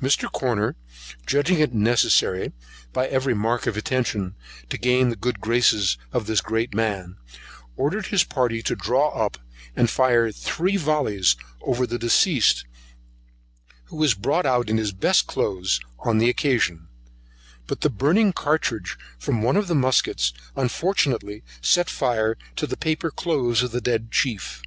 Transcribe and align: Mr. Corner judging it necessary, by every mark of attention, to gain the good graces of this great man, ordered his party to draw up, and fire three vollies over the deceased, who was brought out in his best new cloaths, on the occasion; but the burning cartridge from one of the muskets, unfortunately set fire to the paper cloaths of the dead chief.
Mr. 0.00 0.30
Corner 0.30 0.76
judging 1.26 1.58
it 1.58 1.74
necessary, 1.74 2.52
by 2.92 3.08
every 3.08 3.34
mark 3.34 3.66
of 3.66 3.76
attention, 3.76 4.36
to 4.70 4.78
gain 4.78 5.08
the 5.08 5.16
good 5.16 5.40
graces 5.40 5.98
of 6.12 6.26
this 6.28 6.40
great 6.40 6.72
man, 6.72 7.16
ordered 7.74 8.06
his 8.06 8.22
party 8.22 8.62
to 8.62 8.76
draw 8.76 9.08
up, 9.08 9.38
and 9.74 9.90
fire 9.90 10.30
three 10.30 10.76
vollies 10.76 11.34
over 11.60 11.84
the 11.84 11.98
deceased, 11.98 12.64
who 13.86 13.96
was 13.96 14.14
brought 14.14 14.46
out 14.46 14.70
in 14.70 14.76
his 14.78 14.92
best 14.92 15.26
new 15.26 15.32
cloaths, 15.32 15.80
on 15.98 16.18
the 16.18 16.30
occasion; 16.30 16.86
but 17.66 17.80
the 17.80 17.90
burning 17.90 18.32
cartridge 18.32 18.96
from 19.18 19.42
one 19.42 19.56
of 19.56 19.66
the 19.66 19.74
muskets, 19.74 20.32
unfortunately 20.54 21.42
set 21.60 21.90
fire 21.90 22.36
to 22.54 22.68
the 22.68 22.76
paper 22.76 23.10
cloaths 23.10 23.62
of 23.64 23.72
the 23.72 23.80
dead 23.80 24.12
chief. 24.12 24.62